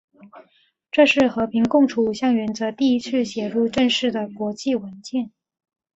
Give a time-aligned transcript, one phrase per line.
[0.89, 5.31] 这是和平共处五项原则第一次写入正式的国际文件。